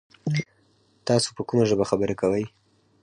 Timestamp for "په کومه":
1.35-1.63